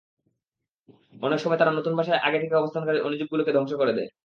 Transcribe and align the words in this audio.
অনেক 1.21 1.39
সময় 1.39 1.59
তারা 1.59 1.71
নতুন 1.71 1.93
বাসায় 1.97 2.23
আগে 2.27 2.39
থেকে 2.43 2.55
অবস্থানকারী 2.55 2.99
অণুজীবগুলোকে 3.01 3.51
ধ্বংস 3.53 3.71
করে 3.73 3.93
দেয়। 3.97 4.11